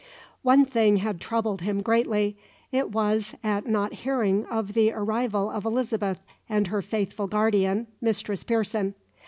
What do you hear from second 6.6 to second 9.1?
her faithful guardian, Mistress Pearson.